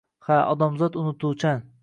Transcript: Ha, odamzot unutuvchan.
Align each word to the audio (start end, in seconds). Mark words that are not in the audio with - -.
Ha, 0.29 0.37
odamzot 0.53 0.99
unutuvchan. 1.03 1.65